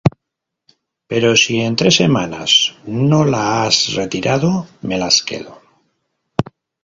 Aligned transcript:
pero 1.09 1.29
si, 1.41 1.55
en 1.61 1.75
tres 1.75 1.93
semanas, 2.03 2.73
no 2.87 3.23
la 3.23 3.65
has 3.65 3.93
retirado, 3.93 4.67
me 4.81 4.97
las 4.97 5.21
quedo. 5.21 5.61